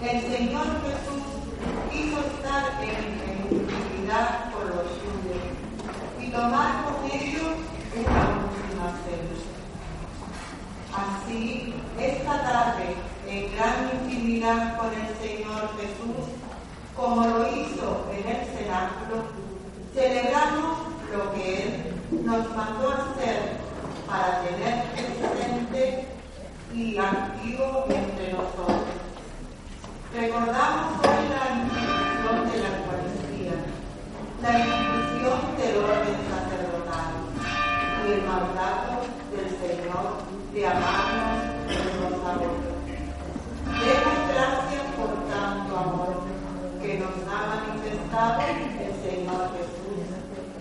[0.00, 1.24] el Señor Jesús
[1.90, 3.18] quiso estar en,
[3.50, 5.42] intimidad con los suyos
[6.20, 7.56] y tomar con ellos
[7.96, 9.38] una última cena.
[10.94, 12.94] Así, esta tarde,
[13.26, 16.30] en gran intimidad con el Señor Jesús,
[16.96, 19.24] como lo hizo en el cenáculo,
[19.94, 20.78] celebramos
[21.12, 23.58] lo que Él nos mandó hacer
[24.06, 26.06] para tener presente
[26.72, 28.87] y activo entre nosotros.
[30.14, 33.56] Recordamos hoy la institución de la Eucaristía,
[34.42, 37.12] la institución del orden sacerdotal
[38.06, 41.44] y el mandato del Señor de amarnos
[41.98, 42.56] unos a otros.
[43.84, 46.22] Demos gracias por tanto amor
[46.80, 50.08] que nos ha manifestado el Señor Jesús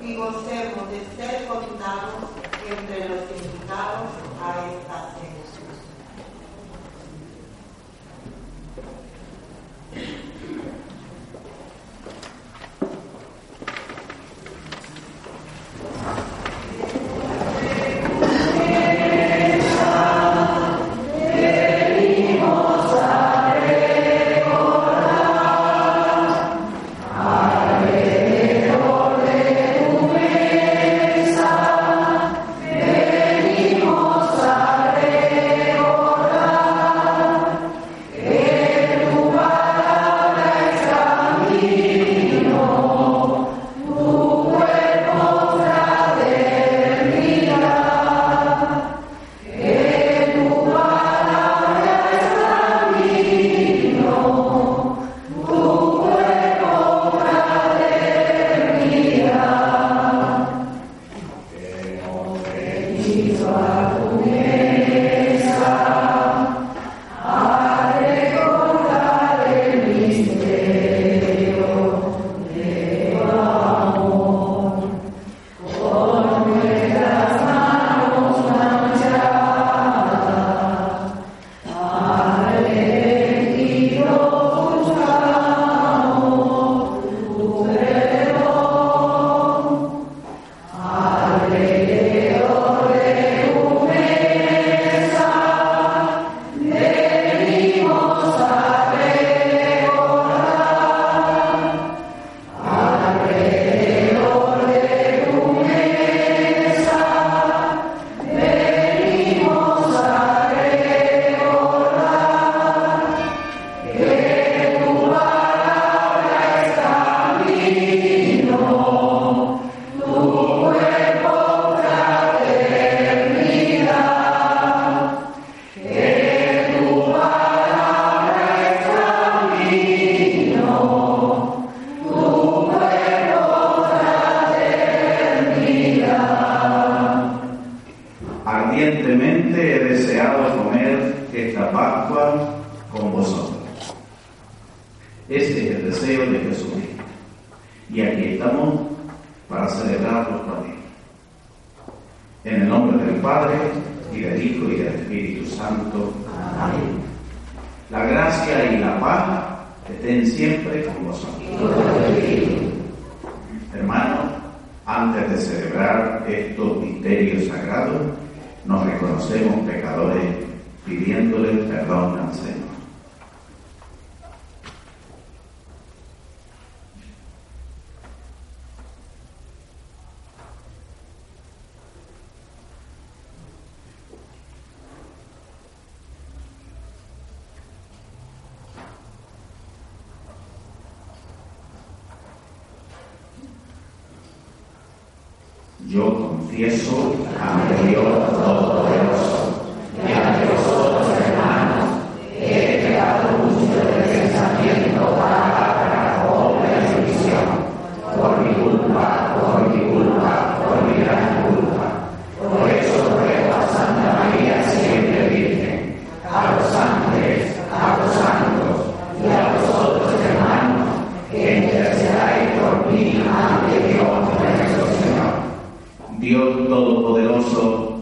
[0.04, 2.36] y gocemos de ser contados
[2.70, 4.12] entre los invitados
[4.44, 5.27] a esta cena.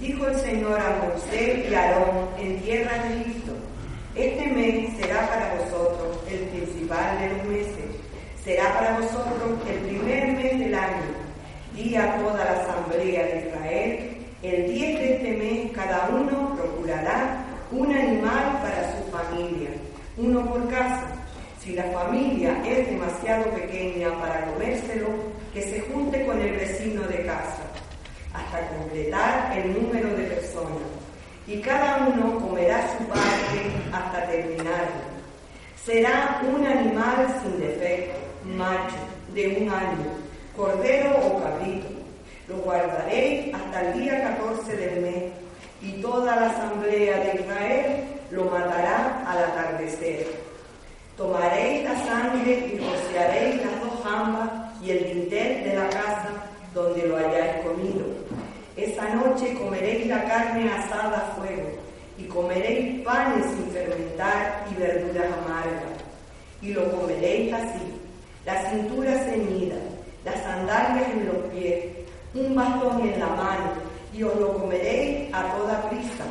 [0.00, 3.52] dijo el Señor a Moisés y a Aarón en tierra de Egipto,
[4.14, 7.84] este mes será para vosotros el principal de los meses,
[8.44, 11.26] será para vosotros el primer mes del año.
[11.74, 17.44] Di a toda la asamblea de Israel, el 10 de este mes cada uno procurará
[17.72, 19.70] un animal para su familia,
[20.16, 21.04] uno por casa.
[21.60, 25.08] Si la familia es demasiado pequeña para comérselo,
[25.52, 27.65] que se junte con el vecino de casa
[28.32, 30.88] hasta completar el número de personas,
[31.46, 33.58] y cada uno comerá su parte
[33.92, 35.16] hasta terminarlo.
[35.84, 38.96] Será un animal sin defecto, macho,
[39.32, 40.06] de un año,
[40.56, 41.88] cordero o cabrito.
[42.48, 45.24] Lo guardaréis hasta el día 14 del mes,
[45.82, 50.26] y toda la asamblea de Israel lo matará al atardecer.
[51.16, 54.50] Tomaréis la sangre y rociaréis las dos jambas
[54.82, 56.28] y el dintel de la casa
[56.74, 58.05] donde lo hayáis comido.
[58.76, 61.70] Esa noche comeréis la carne asada a fuego
[62.18, 66.04] y comeréis panes sin fermentar y verduras amargas.
[66.60, 67.92] Y lo comeréis así,
[68.44, 69.76] la cintura ceñida,
[70.24, 71.84] las sandalias en los pies,
[72.34, 73.72] un bastón en la mano,
[74.12, 76.24] y os lo comeréis a toda prisa,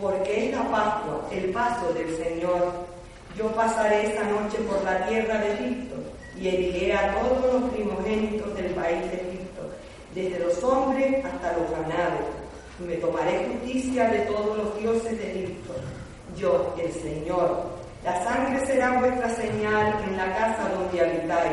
[0.00, 2.72] porque es la Pascua, el paso del Señor.
[3.36, 5.96] Yo pasaré esa noche por la tierra de Egipto
[6.38, 9.35] y heriré a todos los primogénitos del país de Egipto,
[10.16, 12.24] desde los hombres hasta los ganados
[12.78, 15.74] me tomaré justicia de todos los dioses de Egipto.
[16.36, 17.64] Yo, el Señor.
[18.02, 21.52] La sangre será vuestra señal en la casa donde habitáis.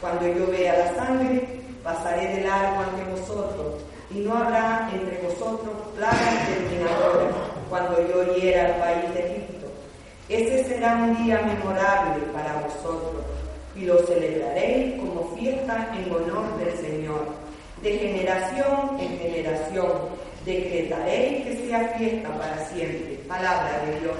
[0.00, 1.46] Cuando yo vea la sangre,
[1.82, 7.34] pasaré de largo ante vosotros, y no habrá entre vosotros plagas terminadoras
[7.70, 9.66] cuando yo hiera al país de Egipto.
[10.28, 13.24] Ese será un día memorable para vosotros,
[13.76, 17.43] y lo celebraréis como fiesta en honor del Señor,
[17.84, 19.92] de generación en generación
[20.46, 23.18] decretaré que sea fiesta para siempre.
[23.28, 24.16] Palabra de Dios.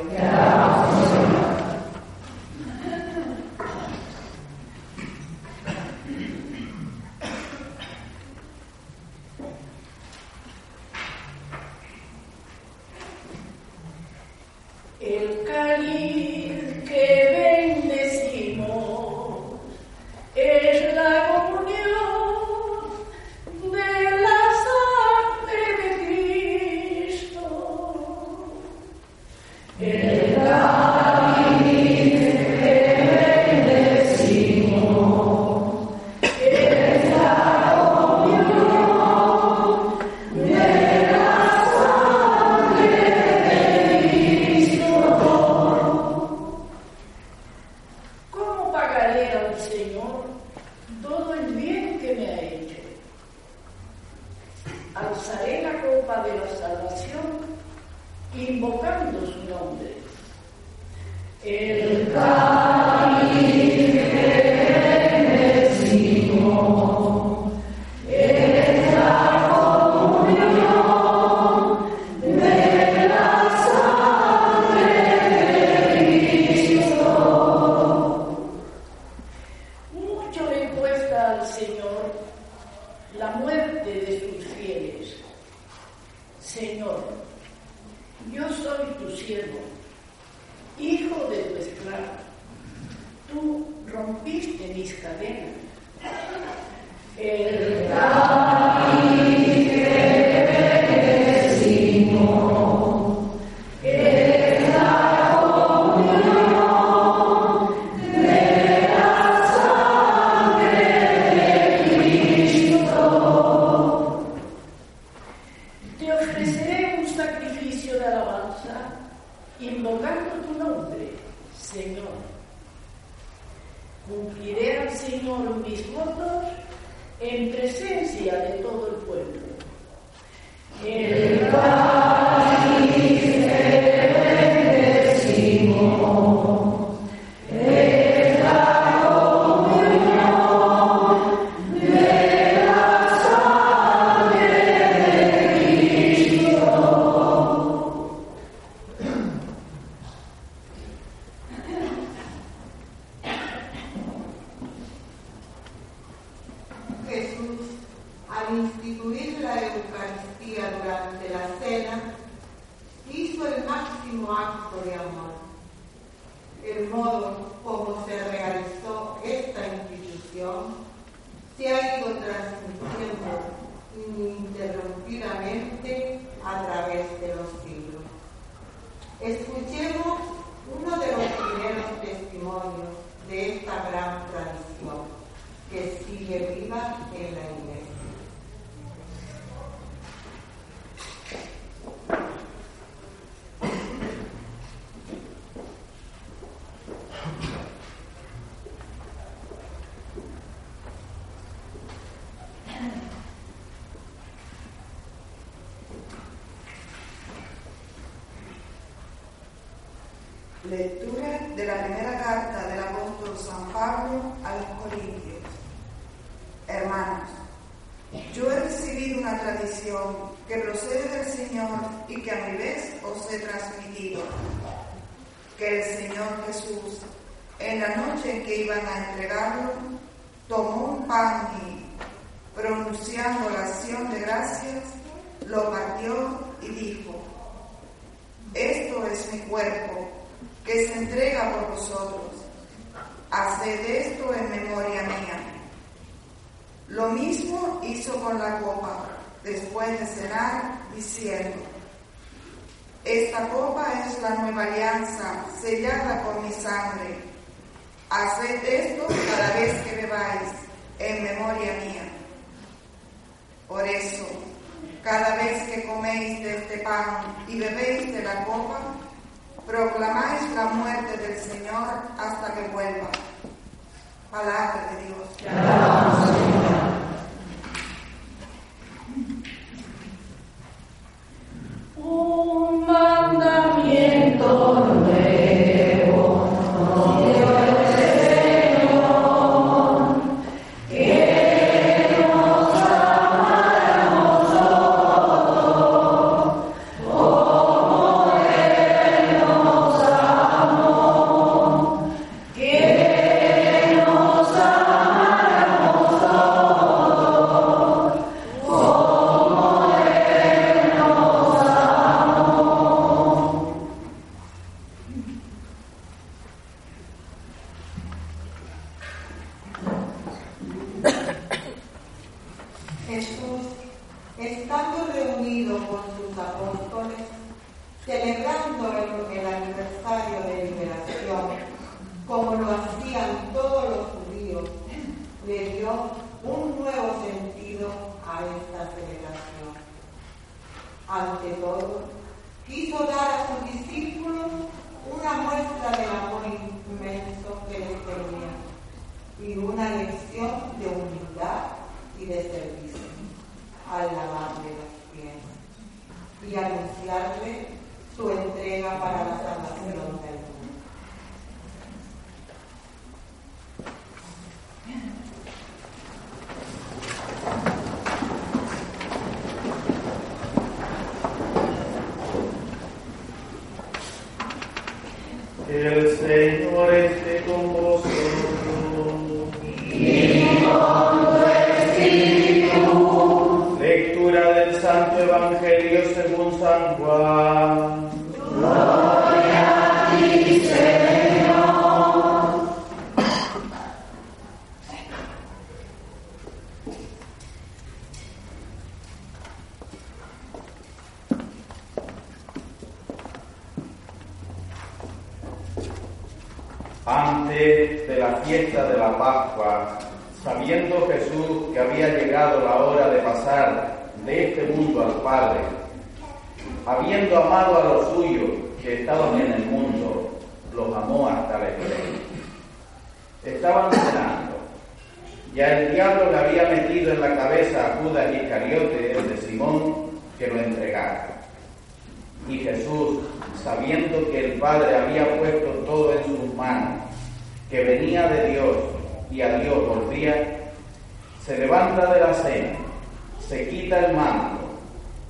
[443.49, 444.65] Se quita el manto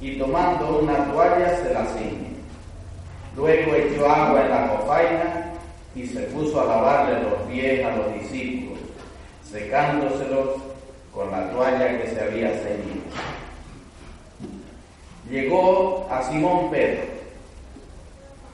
[0.00, 2.34] y tomando una toalla se la ciñe.
[3.36, 5.52] Luego echó agua en la cofaina
[5.94, 8.78] y se puso a lavarle los pies a los discípulos,
[9.50, 10.48] secándoselos
[11.12, 13.04] con la toalla que se había ceñido.
[15.30, 17.14] Llegó a Simón Pedro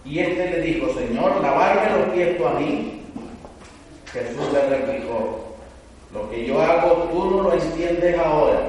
[0.05, 3.03] y éste le dijo, Señor, lavarme los pies tú a mí.
[4.13, 5.40] Jesús le replicó,
[6.13, 8.61] lo que yo hago tú no lo entiendes ahora,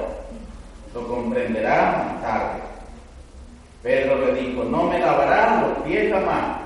[0.94, 2.62] lo comprenderás más tarde.
[3.82, 6.58] Pedro le dijo, no me lavarás los pies jamás.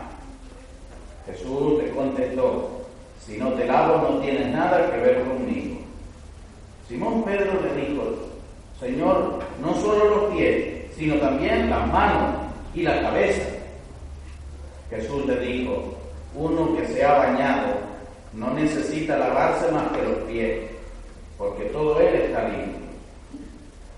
[1.25, 2.81] Jesús le contestó,
[3.25, 5.77] si no te lavo no tienes nada que ver conmigo.
[6.87, 8.03] Simón Pedro le dijo,
[8.79, 12.35] Señor, no solo los pies, sino también las manos
[12.73, 13.49] y la cabeza.
[14.89, 15.95] Jesús le dijo,
[16.35, 17.84] uno que se ha bañado
[18.35, 20.71] no necesita lavarse más que los pies,
[21.37, 22.85] porque todo él está limpio.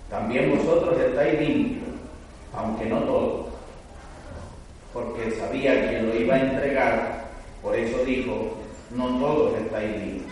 [0.10, 1.89] También vosotros estáis limpios,
[2.56, 3.47] aunque no todos,
[4.93, 7.26] porque sabía quién lo iba a entregar,
[7.62, 8.54] por eso dijo,
[8.91, 10.32] no todos estáis limpios.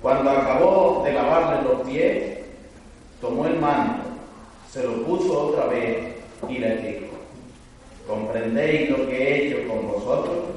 [0.00, 2.38] Cuando acabó de lavarle los pies,
[3.20, 4.04] tomó el manto,
[4.70, 6.14] se lo puso otra vez
[6.48, 7.06] y le dijo,
[8.06, 10.53] ¿comprendéis lo que he hecho con vosotros?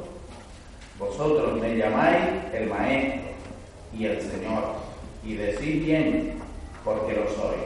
[1.00, 3.22] Vosotros me llamáis el Maestro
[3.94, 4.64] y el Señor,
[5.24, 6.34] y decís bien,
[6.84, 7.58] porque lo soy.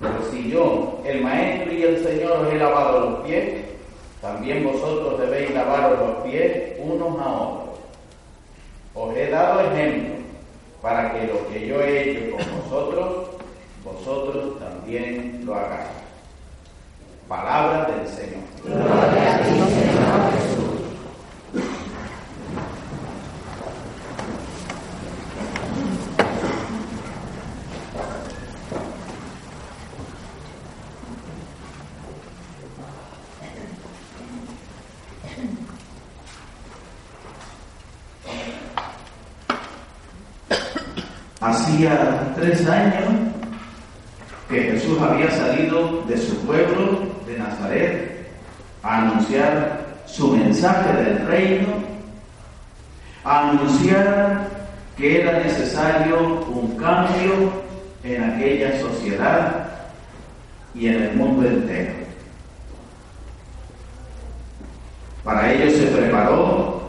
[0.00, 3.64] Pero si yo, el Maestro y el Señor, os he lavado los pies,
[4.20, 7.78] también vosotros debéis lavaros los pies unos a otros.
[8.94, 10.14] Os he dado ejemplo
[10.80, 13.26] para que lo que yo he hecho con vosotros,
[13.84, 15.88] vosotros también lo hagáis.
[17.28, 18.42] Palabra del Señor.
[18.64, 20.72] Gloria a Señor Jesús.
[41.40, 43.02] Hacía tres años
[44.48, 48.28] que Jesús había salido de su pueblo de Nazaret
[48.82, 51.66] a anunciar su mensaje del reino,
[53.24, 54.48] a anunciar
[54.96, 57.52] que era necesario un cambio
[58.02, 59.66] en aquella sociedad
[60.74, 61.92] y en el mundo entero.
[65.24, 66.82] Para ello se preparó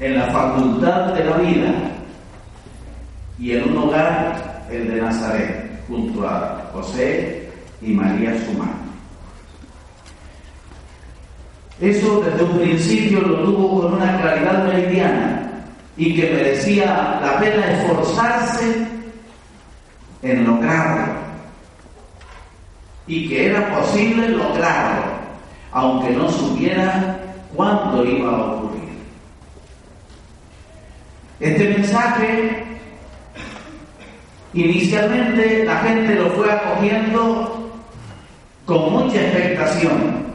[0.00, 1.72] en la facultad de la vida
[3.38, 7.48] y en un hogar, el de Nazaret, junto a José
[7.80, 8.83] y María su madre.
[11.80, 15.50] Eso desde un principio lo tuvo con una claridad meridiana
[15.96, 18.86] y que merecía la pena esforzarse
[20.22, 21.14] en lograrlo
[23.06, 25.04] y que era posible lograrlo,
[25.72, 27.18] aunque no supiera
[27.54, 28.84] cuándo iba a ocurrir.
[31.40, 32.64] Este mensaje
[34.54, 37.72] Inicialmente la gente lo fue acogiendo
[38.64, 40.33] con mucha expectación.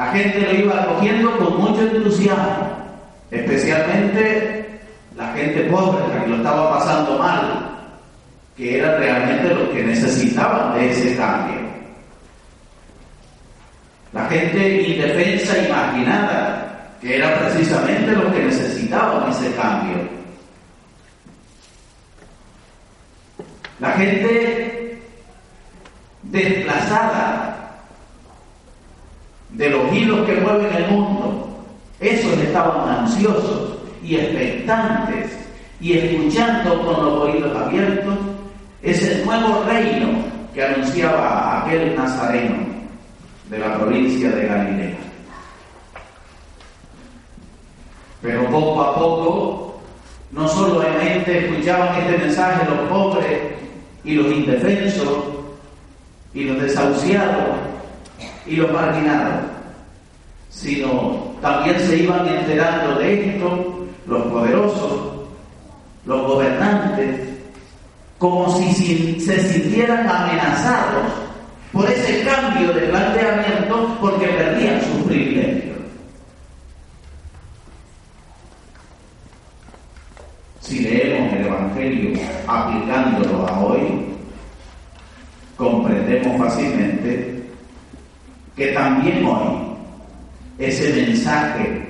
[0.00, 2.70] La gente lo iba acogiendo con mucho entusiasmo,
[3.30, 4.80] especialmente
[5.14, 7.70] la gente pobre, la que lo estaba pasando mal,
[8.56, 11.60] que eran realmente los que necesitaban de ese cambio.
[14.14, 19.98] La gente indefensa y marginada, que era precisamente los que necesitaban ese cambio.
[23.78, 24.98] La gente
[26.22, 27.59] desplazada
[29.52, 31.48] de los hilos que mueven el mundo,
[32.00, 35.38] esos estaban ansiosos y expectantes
[35.80, 38.14] y escuchando con los oídos abiertos
[38.82, 40.08] ese nuevo reino
[40.54, 42.56] que anunciaba aquel nazareno
[43.48, 44.96] de la provincia de Galilea.
[48.22, 49.80] Pero poco a poco,
[50.30, 53.40] no solamente escuchaban este mensaje los pobres
[54.04, 55.24] y los indefensos
[56.34, 57.69] y los desahuciados
[58.50, 59.44] y los marginados,
[60.50, 65.02] sino también se iban enterando de esto los poderosos,
[66.04, 67.28] los gobernantes,
[68.18, 71.06] como si se sintieran amenazados
[71.72, 75.78] por ese cambio de planteamiento porque perdían sus privilegios.
[80.60, 84.06] Si leemos el Evangelio aplicándolo a hoy,
[85.56, 87.39] comprendemos fácilmente
[88.60, 89.56] que también hoy
[90.58, 91.82] ese mensaje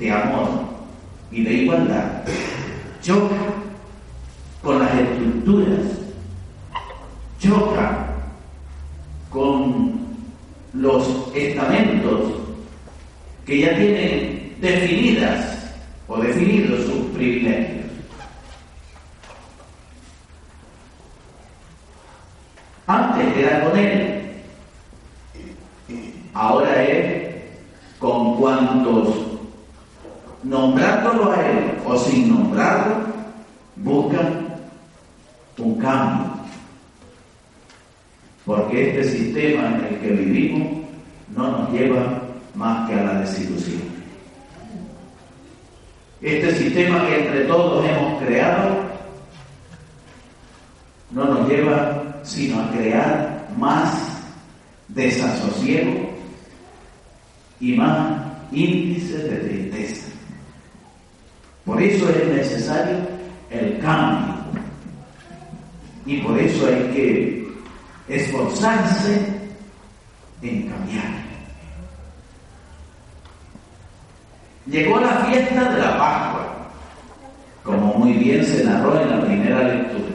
[0.00, 0.48] de amor
[1.30, 2.24] y de igualdad.
[3.00, 3.36] Choca
[4.60, 5.86] con las estructuras,
[7.38, 8.06] choca
[9.30, 10.08] con
[10.72, 12.32] los estamentos
[13.46, 15.70] que ya tienen definidas
[16.08, 17.86] o definidos sus privilegios.
[22.88, 24.18] Antes era con él,
[26.38, 27.34] ahora es
[27.98, 29.08] con cuantos,
[30.44, 32.96] nombrándolo a él o sin nombrarlo,
[33.76, 34.54] buscan
[35.58, 36.26] un cambio.
[38.46, 40.84] Porque este sistema en el que vivimos
[41.36, 42.22] no nos lleva
[42.54, 43.82] más que a la desilusión.
[46.22, 48.84] Este sistema que entre todos hemos creado
[51.10, 54.22] no nos lleva sino a crear más
[54.86, 56.08] desasosiego
[57.58, 58.20] y más
[58.52, 60.06] índices de tristeza.
[61.64, 62.98] Por eso es necesario
[63.50, 64.36] el cambio
[66.06, 67.48] y por eso hay que
[68.08, 69.20] esforzarse
[70.42, 71.28] en cambiar.
[74.66, 76.27] Llegó la fiesta de la como
[78.08, 80.14] muy bien se narró en la primera lectura.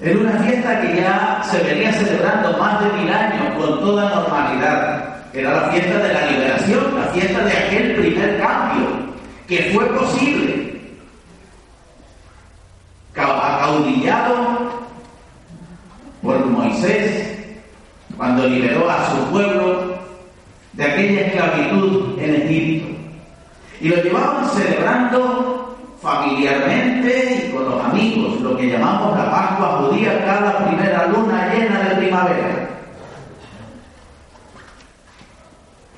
[0.00, 5.16] Era una fiesta que ya se venía celebrando más de mil años con toda normalidad.
[5.32, 8.86] Era la fiesta de la liberación, la fiesta de aquel primer cambio,
[9.48, 10.80] que fue posible.
[13.16, 14.84] Acaudillado
[16.22, 17.56] por Moisés,
[18.16, 19.98] cuando liberó a su pueblo
[20.74, 22.94] de aquella esclavitud en Egipto.
[23.80, 25.53] Y lo llevaban celebrando
[26.04, 31.80] familiarmente y con los amigos, lo que llamamos la Pascua judía cada primera luna llena
[31.80, 32.68] de primavera.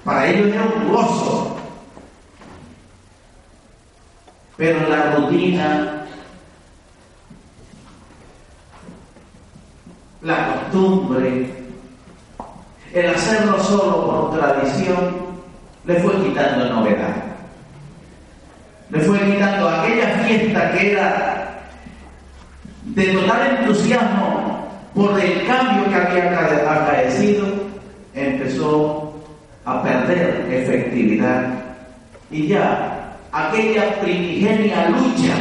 [0.04, 1.56] Para ellos era un gozo.
[4.56, 6.06] Pero la rutina,
[10.22, 11.64] la costumbre,
[12.92, 15.16] el hacerlo solo por tradición,
[15.84, 17.25] le fue quitando novedad
[18.90, 21.62] le fue quitando aquella fiesta que era
[22.84, 27.46] de total entusiasmo por el cambio que había acaecido,
[28.14, 29.12] empezó
[29.64, 31.52] a perder efectividad.
[32.30, 35.34] Y ya aquella primigenia lucha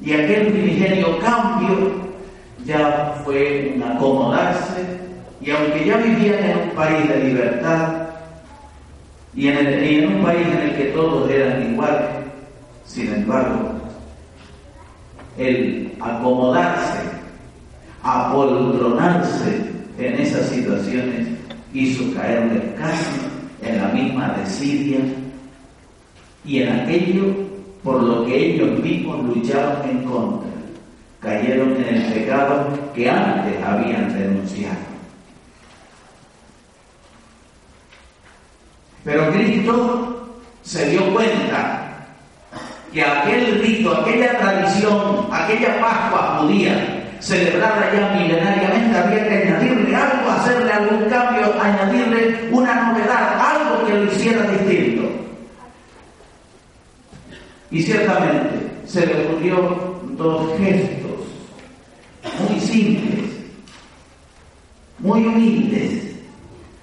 [0.00, 2.04] y aquel primigenio cambio
[2.64, 4.82] ya fue un acomodarse
[5.40, 8.03] y aunque ya vivían en un país de libertad,
[9.36, 12.06] y en, un país en el que todos eran iguales,
[12.86, 13.72] sin embargo,
[15.36, 17.00] el acomodarse,
[18.02, 21.28] apoltronarse en esas situaciones
[21.72, 23.20] hizo caerle casi
[23.62, 25.00] en la misma desidia
[26.44, 27.24] y en aquello
[27.82, 30.50] por lo que ellos mismos luchaban en contra.
[31.20, 34.93] Cayeron en el pecado que antes habían denunciado.
[39.04, 42.06] Pero Cristo se dio cuenta
[42.92, 50.30] que aquel rito, aquella tradición, aquella Pascua judía, celebrada ya milenariamente, había que añadirle algo,
[50.30, 55.10] hacerle algún cambio, añadirle una novedad, algo que lo hiciera distinto.
[57.70, 61.10] Y ciertamente se le ocurrió dos gestos
[62.48, 63.30] muy simples,
[64.98, 66.14] muy humildes,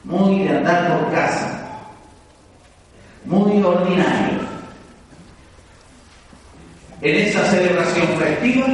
[0.04, 1.61] muy de andar por casa
[3.26, 4.40] muy ordinario.
[7.02, 8.68] En esa celebración festiva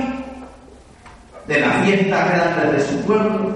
[1.48, 3.56] de la fiesta grande de su pueblo,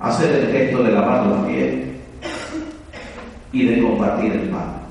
[0.00, 1.74] hacer el gesto de lavar los pies
[3.52, 4.82] y de compartir el pan.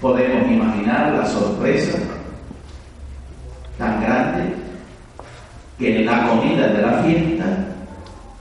[0.00, 1.98] Podemos imaginar la sorpresa
[3.78, 4.54] tan grande
[5.78, 7.46] que en la comida de la fiesta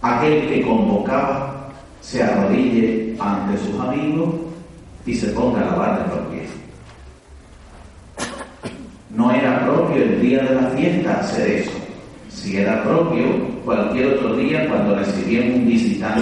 [0.02, 1.70] aquel que convocaba
[2.02, 4.36] se arrodille ante sus amigos
[5.06, 6.50] y se ponga a lavarle los pies.
[9.10, 11.72] No era propio el día de la fiesta hacer eso.
[12.30, 13.26] Si era propio
[13.66, 16.22] cualquier otro día cuando recibían un visitante,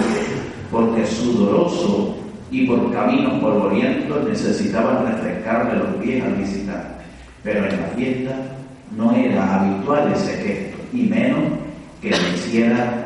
[0.70, 2.16] porque sudoroso
[2.50, 7.04] y por caminos polvorientos necesitaban refrescarle los pies al visitante.
[7.42, 8.36] Pero en la fiesta
[8.96, 11.40] no era habitual ese gesto, y menos
[12.00, 13.05] que lo hiciera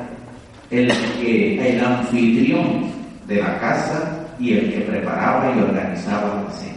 [0.70, 2.92] el, que, el anfitrión
[3.26, 6.70] de la casa y el que preparaba y organizaba la cena.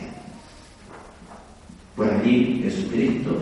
[1.95, 3.37] Pues allí Jesucristo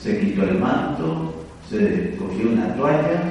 [0.00, 1.34] se quitó el manto,
[1.68, 3.22] se cogió una toalla,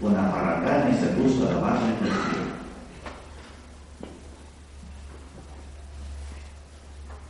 [0.00, 2.50] una paracana y se puso a lavarle el pies.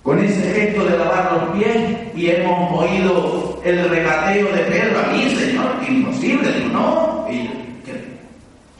[0.03, 5.13] Con ese gesto de lavar los pies y hemos oído el regateo de Pedro a
[5.13, 7.27] mí, Señor, imposible, digo, no,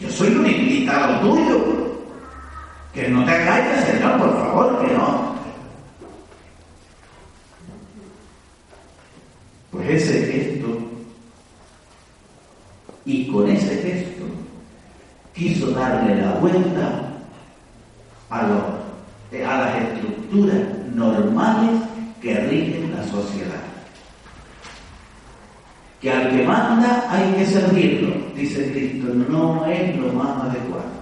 [0.01, 1.99] yo soy un invitado tuyo,
[2.95, 5.35] que no te engañes, Señor, por favor, que no.
[9.71, 10.79] Pues ese gesto,
[13.05, 14.25] y con ese gesto,
[15.35, 17.11] quiso darle la vuelta
[18.31, 20.63] a, a las estructuras
[20.95, 21.83] normales
[22.23, 23.70] que rigen la sociedad.
[26.01, 31.01] Que al que manda hay que servirlo, dice Cristo, no es lo más adecuado.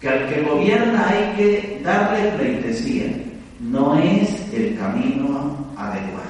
[0.00, 3.06] Que al que gobierna hay que darle pleitesía,
[3.60, 6.26] no es el camino adecuado.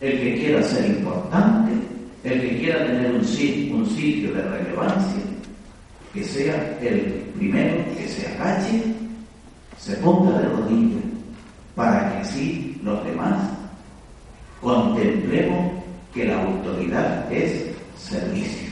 [0.00, 1.72] El que quiera ser importante,
[2.24, 5.22] el que quiera tener un sitio, un sitio de relevancia,
[6.12, 7.00] que sea el
[7.38, 8.82] primero que se agache,
[9.78, 11.09] se ponga de rodillas,
[11.80, 13.36] para que así los demás
[14.60, 15.72] contemplemos
[16.12, 18.68] que la autoridad es servicio.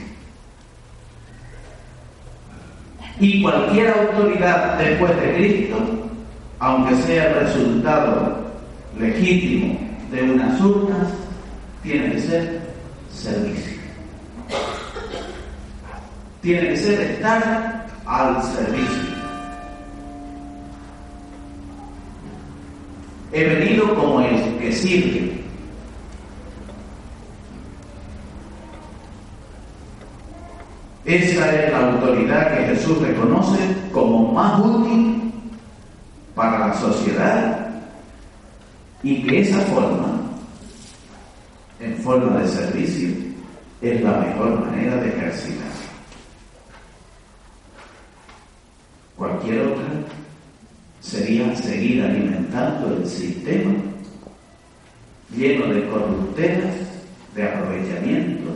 [3.19, 5.79] Y cualquier autoridad después de Cristo,
[6.59, 8.37] aunque sea el resultado
[8.99, 9.79] legítimo
[10.11, 11.09] de unas urnas,
[11.83, 12.61] tiene que ser
[13.11, 13.79] servicio.
[16.43, 19.18] Tiene que ser estar al servicio.
[23.33, 25.39] He venido como el que sirve.
[31.05, 33.59] Esa es la autoridad que Jesús reconoce
[33.93, 35.33] como más útil
[36.35, 37.69] para la sociedad
[39.03, 40.21] y que esa forma,
[41.81, 43.09] en forma de servicio,
[43.81, 45.69] es la mejor manera de ejercitar.
[49.17, 49.85] Cualquier otra
[51.09, 53.73] sería seguir alimentando el sistema
[55.35, 56.75] lleno de corruptelas,
[57.35, 58.51] de aprovechamiento,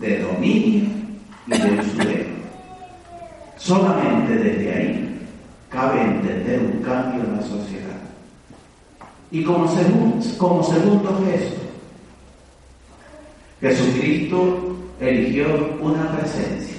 [0.00, 0.84] de dominio
[1.46, 2.34] y de usurero.
[3.56, 5.20] Solamente desde ahí
[5.70, 7.96] cabe entender un cambio en la sociedad.
[9.30, 11.62] Y como segundo, como segundo gesto,
[13.60, 16.76] Jesucristo eligió una presencia.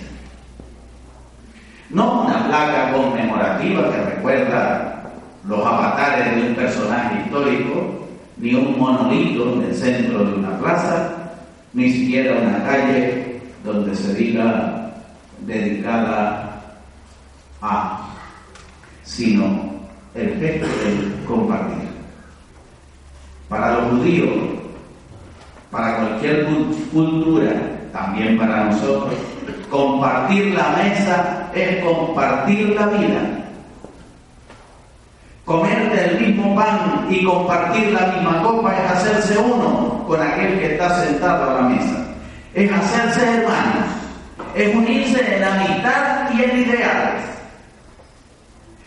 [1.89, 4.94] No una placa conmemorativa que recuerda
[5.47, 11.13] los avatares de un personaje histórico, ni un monolito en el centro de una plaza,
[11.73, 14.91] ni siquiera una calle donde se diga
[15.41, 16.61] dedicada
[17.61, 18.09] a,
[19.03, 19.75] sino
[20.15, 21.89] el gesto de compartir.
[23.47, 24.29] Para los judíos,
[25.69, 26.47] para cualquier
[26.91, 27.51] cultura,
[27.93, 29.13] también para nosotros,
[29.69, 33.44] compartir la mesa es compartir la vida
[35.45, 40.73] Comer del mismo pan y compartir la misma copa es hacerse uno con aquel que
[40.73, 42.03] está sentado a la mesa.
[42.55, 43.85] Es hacerse hermanos.
[44.55, 47.23] Es unirse en amistad y en ideales.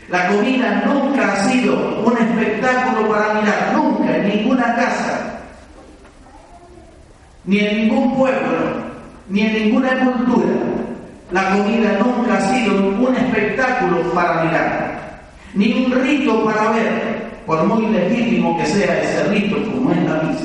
[0.08, 5.40] La comida nunca ha sido un espectáculo para mirar, nunca, en ninguna casa,
[7.44, 8.56] ni en ningún pueblo,
[9.28, 10.48] ni en ninguna cultura.
[11.30, 15.07] La comida nunca ha sido un espectáculo para mirar
[15.54, 20.22] ni un rito para ver, por muy legítimo que sea ese rito como es la
[20.22, 20.44] misa,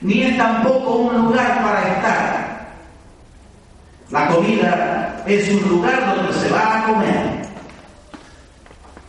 [0.00, 2.48] ni es tampoco un lugar para estar.
[4.10, 7.42] La comida es un lugar donde se va a comer.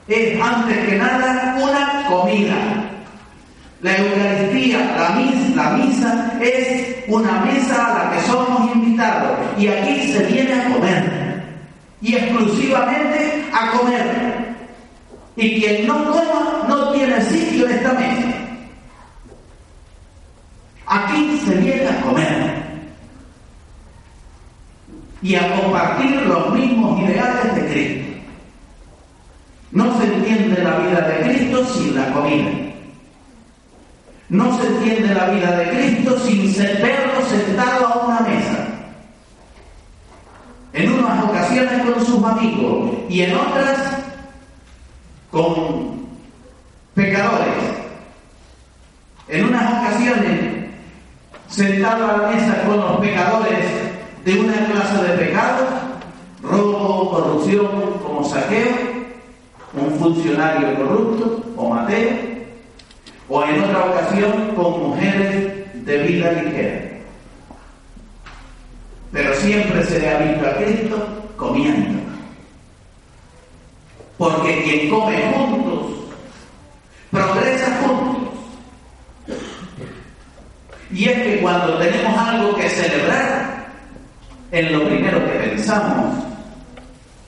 [0.10, 2.56] Es antes que nada una comida.
[3.82, 9.68] La Eucaristía, la misa, la misa es una mesa a la que somos invitados y
[9.68, 11.20] aquí se viene a comer
[12.02, 14.49] y exclusivamente a comer.
[15.40, 18.28] Y quien no coma no tiene sitio en esta mesa.
[20.86, 22.64] Aquí se viene a comer
[25.22, 28.20] y a compartir los mismos ideales de Cristo.
[29.72, 32.50] No se entiende la vida de Cristo sin la comida.
[34.28, 38.68] No se entiende la vida de Cristo sin verlo sentado a una mesa.
[40.74, 44.00] En unas ocasiones con sus amigos y en otras
[45.32, 46.08] con
[46.94, 47.54] pecadores.
[49.28, 50.66] En unas ocasiones,
[51.48, 53.66] sentado a la mesa con los pecadores
[54.26, 55.70] de una clase de pecados,
[56.42, 57.68] robo, corrupción,
[58.04, 59.00] como saqueo,
[59.74, 62.10] un funcionario corrupto o Mateo,
[63.28, 66.90] o en otra ocasión con mujeres de vida ligera.
[69.12, 72.09] Pero siempre se le ha visto a Cristo comiendo.
[74.20, 75.92] Porque quien come juntos,
[77.10, 78.34] progresa juntos.
[80.92, 83.70] Y es que cuando tenemos algo que celebrar,
[84.52, 86.16] en lo primero que pensamos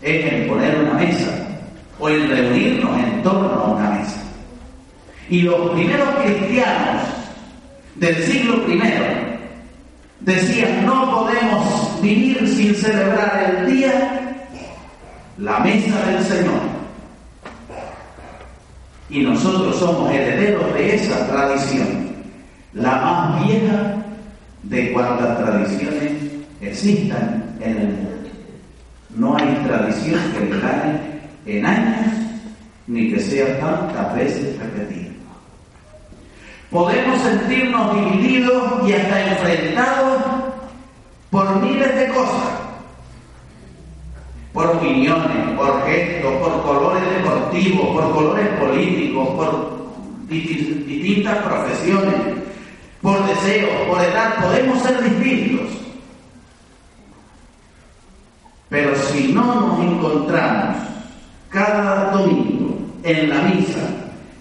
[0.02, 1.48] es en poner una mesa
[1.98, 4.22] o en reunirnos en torno a una mesa.
[5.30, 7.04] Y los primeros cristianos
[7.96, 8.82] del siglo I
[10.20, 14.36] decían, no podemos vivir sin celebrar el día,
[15.38, 16.81] la mesa del Señor.
[19.12, 22.16] Y nosotros somos herederos de esa tradición,
[22.74, 23.96] la más vieja
[24.64, 26.12] de cuantas tradiciones
[26.62, 28.30] existan en el mundo.
[29.16, 31.00] No hay tradición que le gane
[31.46, 32.14] en años
[32.88, 35.12] ni que sea tantas veces repetida.
[36.70, 40.24] Podemos sentirnos divididos y hasta enfrentados
[41.30, 42.61] por miles de cosas,
[44.54, 49.82] por opiniones, por gestos, por colores deportivos, por colores políticos, por
[50.28, 52.16] distintas profesiones,
[53.02, 55.68] por deseos, por edad, podemos ser distintos.
[58.70, 60.78] Pero si no nos encontramos
[61.50, 63.90] cada domingo en la misa,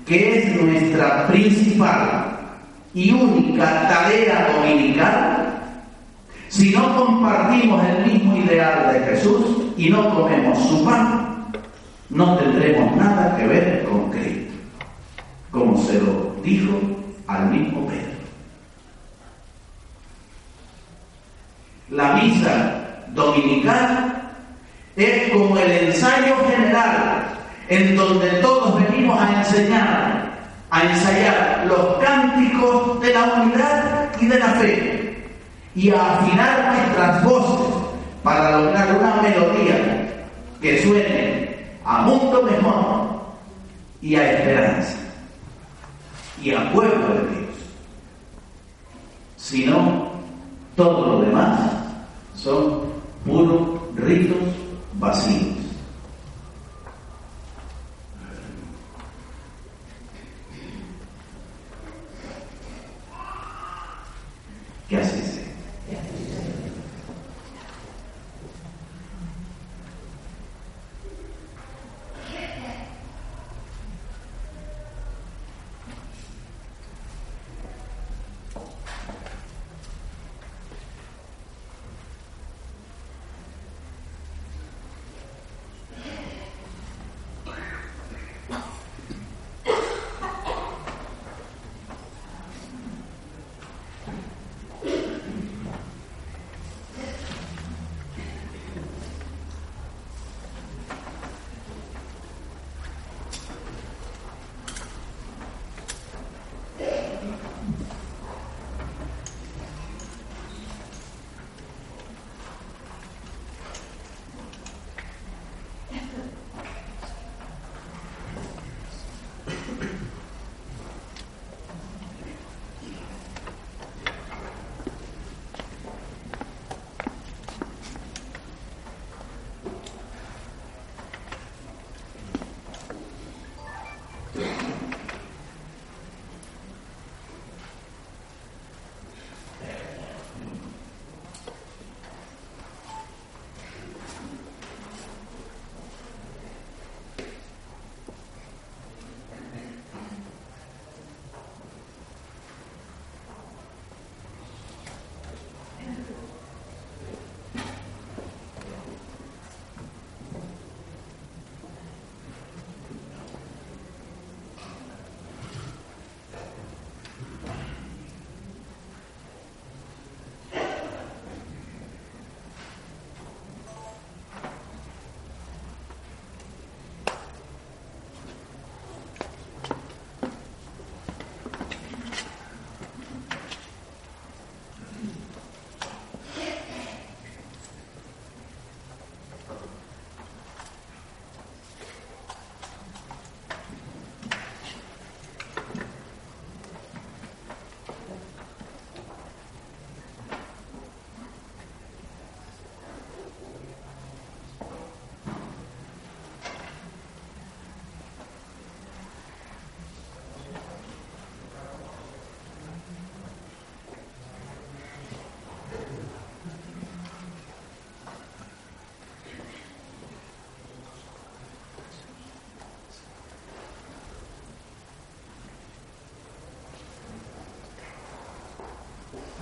[0.06, 2.38] que es nuestra principal
[2.94, 5.62] y única tarea dominical,
[6.48, 11.46] si no compartimos el mismo ideal de Jesús y no comemos su pan,
[12.10, 14.52] no tendremos nada que ver con Cristo,
[15.50, 16.78] como se lo dijo
[17.26, 18.10] al mismo Pedro.
[21.88, 24.22] La misa dominical
[24.96, 27.38] es como el ensayo general
[27.70, 30.30] en donde todos venimos a enseñar,
[30.70, 35.26] a ensayar los cánticos de la unidad y de la fe
[35.74, 37.69] y a afinar nuestras voces
[38.22, 40.26] para lograr una melodía
[40.60, 43.20] que suene a mundo mejor
[44.02, 44.96] y a esperanza
[46.42, 47.56] y a pueblo de Dios.
[49.36, 50.10] Si no,
[50.76, 51.60] todo lo demás
[52.36, 52.80] son
[53.24, 54.38] puros ritos
[54.94, 55.59] vacíos.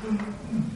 [0.09, 0.68] Mm-hmm.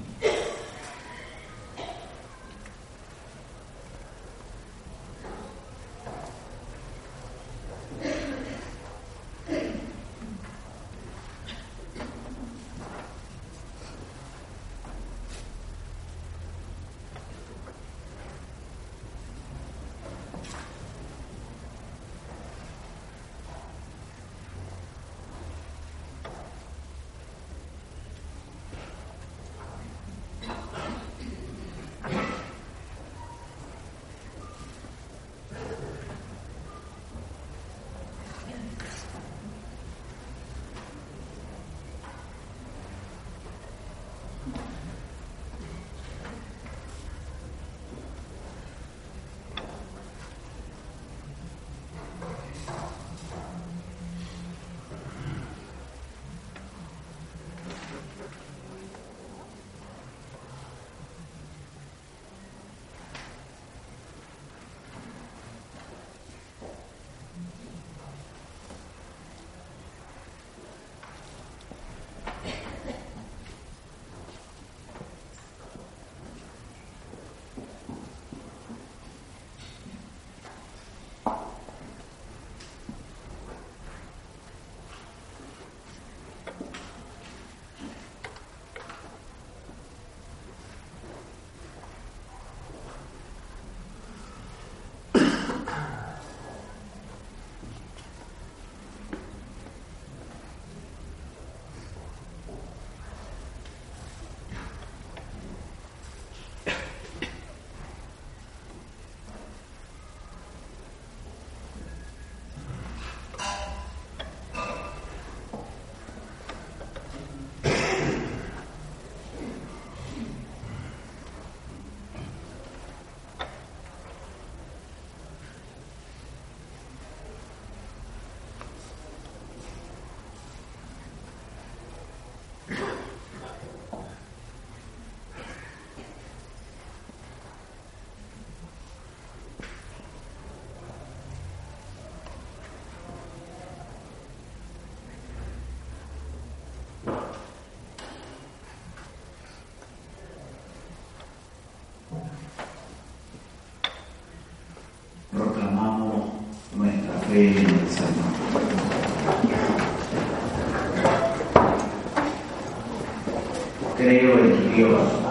[163.97, 165.22] Creo en Dios.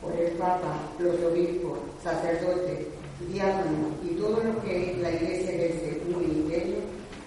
[0.00, 2.88] Por el Papa, los obispos, sacerdotes,
[3.28, 6.76] diáconos y todos los que la Iglesia del Segundo Imperio,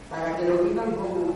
[0.10, 1.35] para que lo vivan como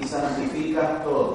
[0.00, 1.34] y santificas todo,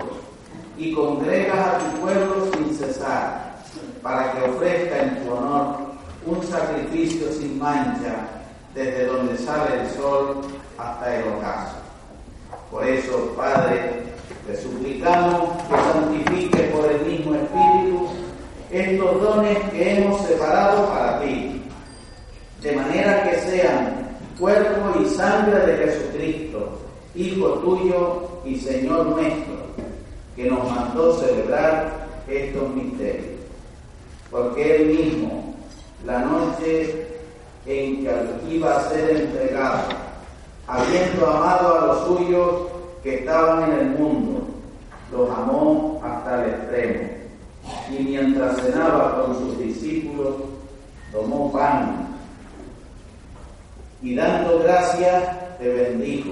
[0.77, 3.55] y congregas a tu pueblo sin cesar,
[4.01, 5.77] para que ofrezca en tu honor
[6.25, 8.15] un sacrificio sin mancha,
[8.73, 10.41] desde donde sale el sol
[10.77, 11.75] hasta el ocaso.
[12.71, 14.03] Por eso, Padre,
[14.47, 18.09] te suplicamos que santifiques por el mismo Espíritu
[18.71, 21.61] estos dones que hemos separado para ti,
[22.61, 26.79] de manera que sean cuerpo y sangre de Jesucristo,
[27.15, 29.53] Hijo tuyo y Señor nuestro,
[30.35, 33.39] que nos mandó celebrar estos misterios.
[34.31, 35.53] Porque Él mismo,
[36.05, 37.07] la noche
[37.65, 38.11] en que
[38.49, 39.83] iba a ser entregado,
[40.67, 42.51] habiendo amado a los suyos
[43.03, 44.47] que estaban en el mundo,
[45.11, 47.09] los amó hasta el extremo.
[47.91, 50.33] Y mientras cenaba con sus discípulos,
[51.11, 52.07] tomó pan
[54.01, 56.31] y dando gracias, te bendijo,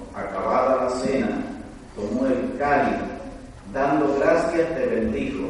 [4.57, 5.47] te bendijo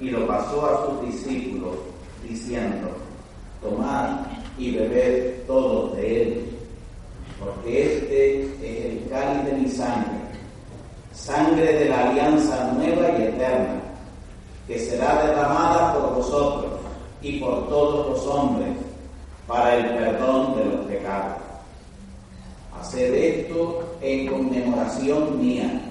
[0.00, 1.76] y lo pasó a sus discípulos,
[2.26, 2.88] diciendo,
[3.62, 4.20] tomad
[4.56, 6.44] y bebed todos de él,
[7.38, 10.18] porque este es el cáliz de mi sangre,
[11.12, 13.80] sangre de la alianza nueva y eterna,
[14.66, 16.72] que será derramada por vosotros
[17.22, 18.70] y por todos los hombres
[19.46, 21.38] para el perdón de los pecados.
[22.78, 25.87] Haced esto en conmemoración mía.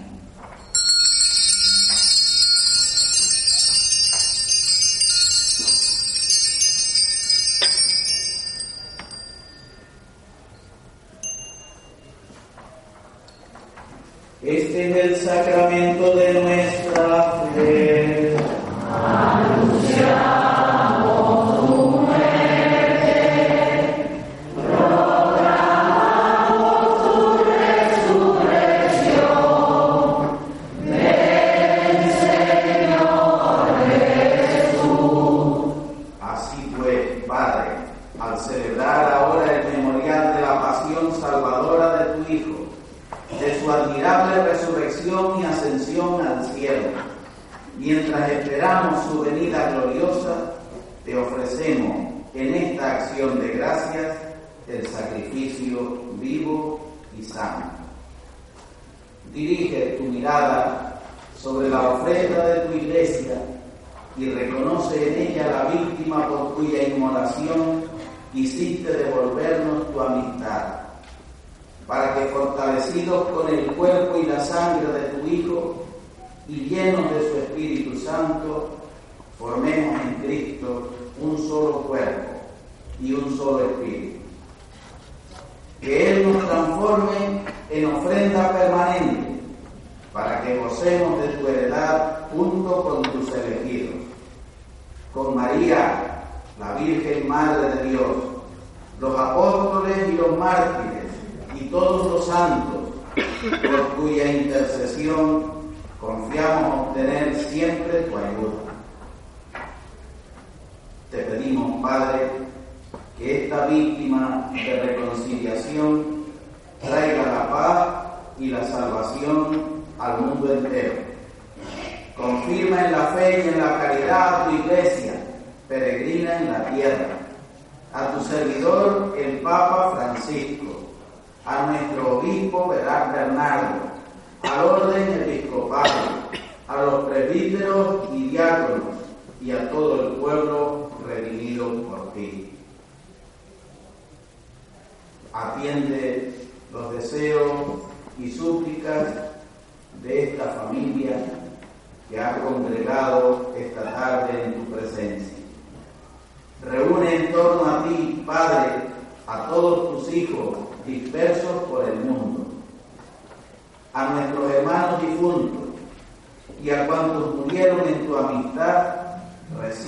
[14.48, 17.27] Este es el sacramento de nuestra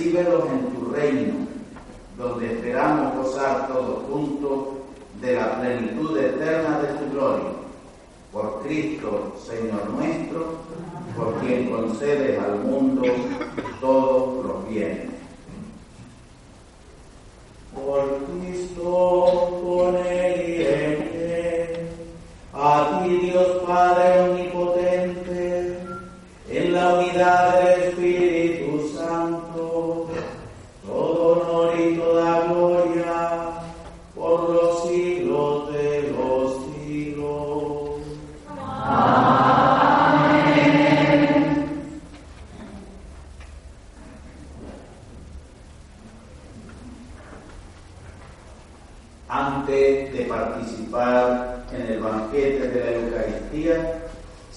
[0.00, 1.34] recíbelos en tu reino,
[2.16, 4.68] donde esperamos gozar todos juntos
[5.20, 7.50] de la plenitud eterna de tu gloria.
[8.32, 10.54] Por Cristo, Señor nuestro,
[11.16, 13.02] por quien concedes al mundo
[13.80, 15.10] todos los bienes.
[17.74, 21.20] Por Cristo, con él y
[22.52, 25.78] a ti Dios Padre Omnipotente,
[26.48, 27.79] en la unidad de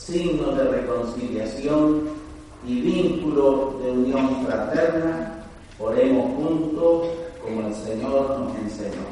[0.05, 2.09] signo de reconciliación
[2.67, 5.45] y vínculo de unión fraterna,
[5.79, 7.07] oremos juntos
[7.41, 9.05] como el Señor nos enseñó.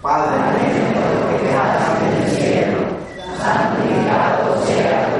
[0.00, 0.38] Padre,
[0.94, 2.78] nuestro que estás en el cielo,
[3.40, 5.11] santificado sea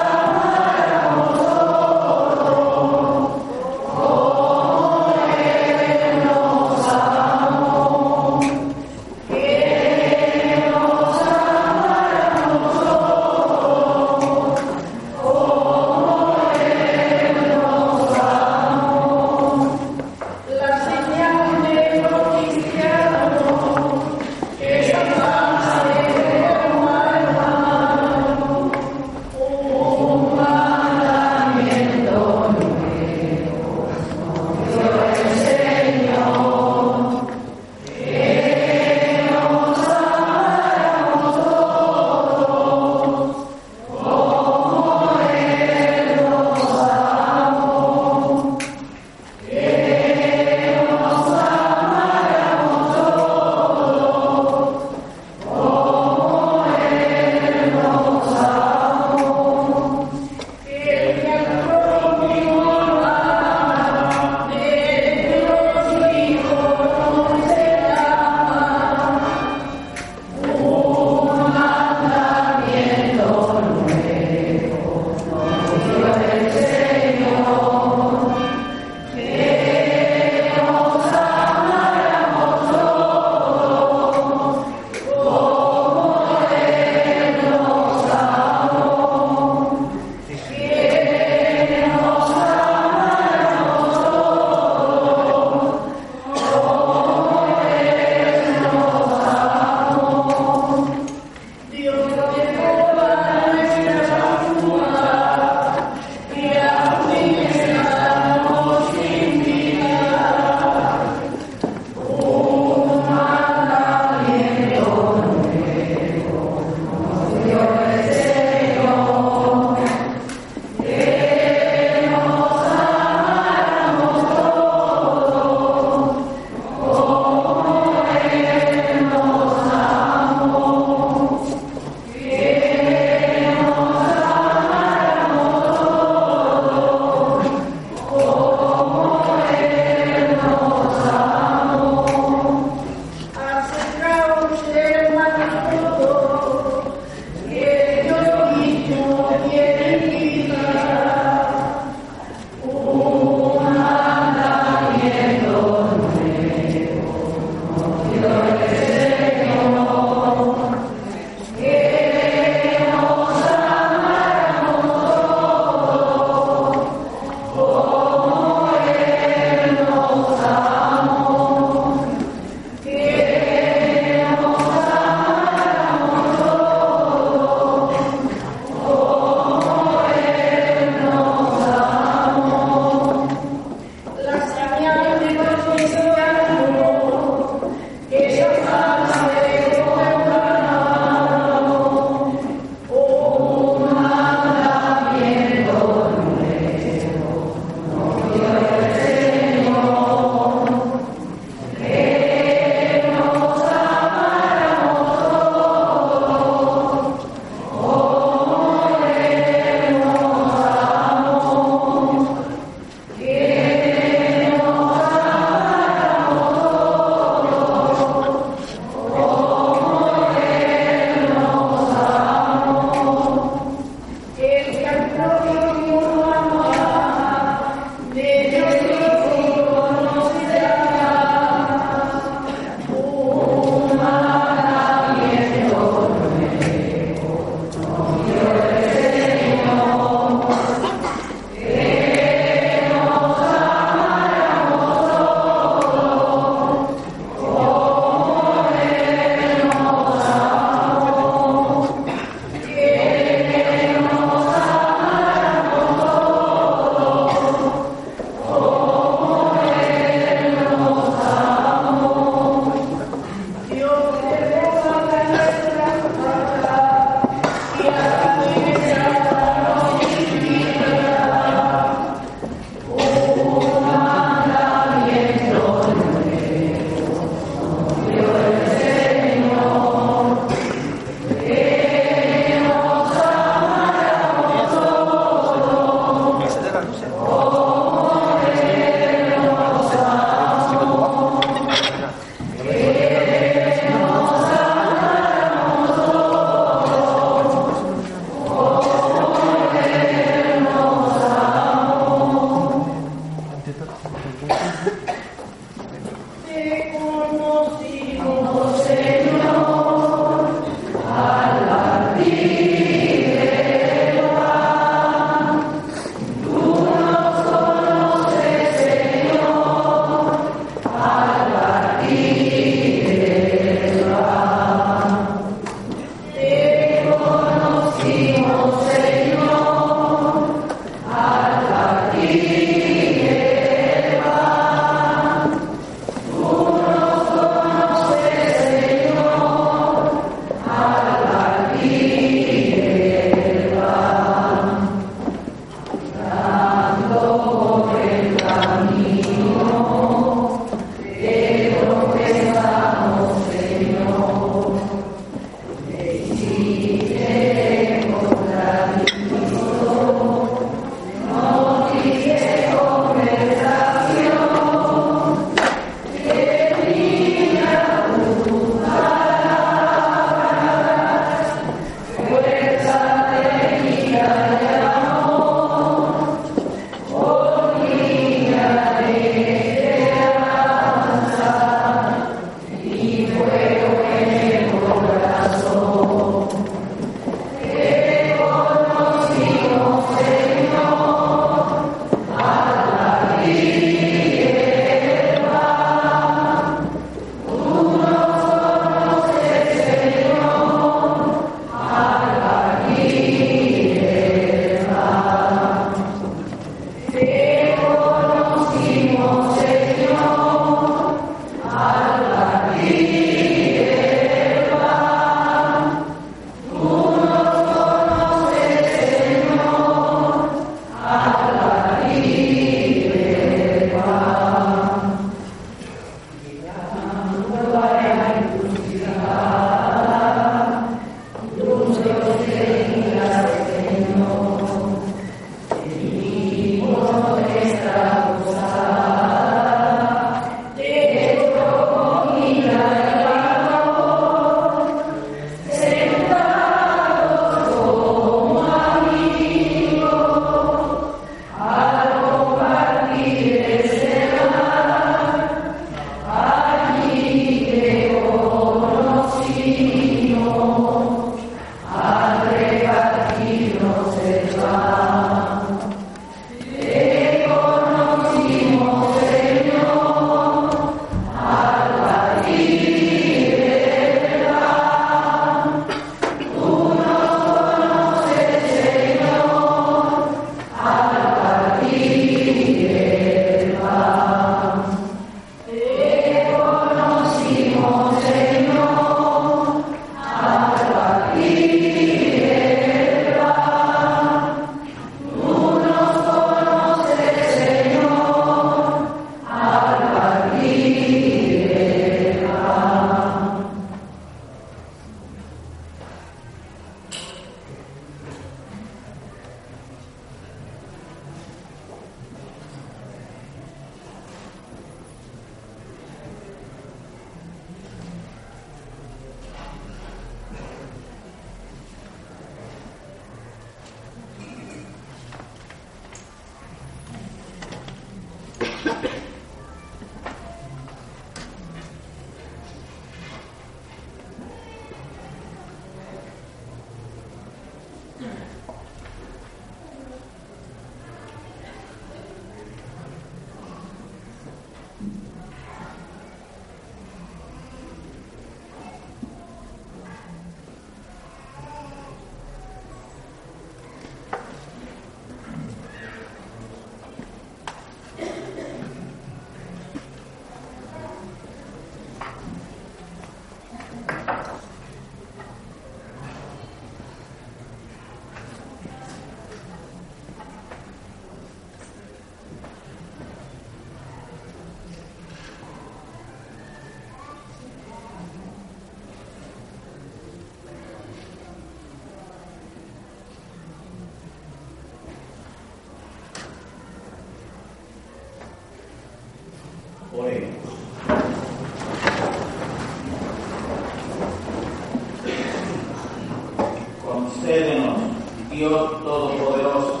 [598.60, 600.00] Dios Todopoderoso,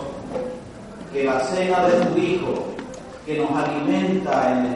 [1.10, 2.66] que la cena de tu Hijo,
[3.24, 4.66] que nos alimenta en